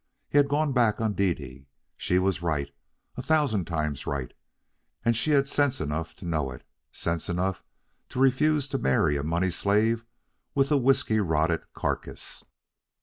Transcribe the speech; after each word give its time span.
He 0.29 0.39
had 0.39 0.47
gone 0.49 0.73
back 0.73 0.99
on 0.99 1.13
Dede. 1.13 1.67
She 1.95 2.17
was 2.17 2.41
right, 2.41 2.71
a 3.17 3.21
thousand 3.21 3.65
times 3.65 4.07
right, 4.07 4.33
and 5.05 5.15
she 5.15 5.29
had 5.29 5.47
sense 5.47 5.79
enough 5.79 6.15
to 6.15 6.25
know 6.25 6.49
it, 6.49 6.63
sense 6.91 7.29
enough 7.29 7.61
to 8.09 8.19
refuse 8.19 8.67
to 8.69 8.79
marry 8.79 9.15
a 9.15 9.21
money 9.21 9.51
slave 9.51 10.03
with 10.55 10.71
a 10.71 10.77
whiskey 10.77 11.19
rotted 11.19 11.71
carcass. 11.75 12.43